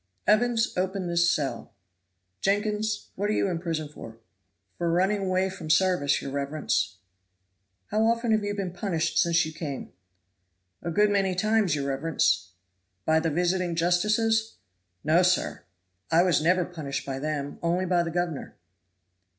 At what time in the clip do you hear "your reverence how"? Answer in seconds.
6.23-8.05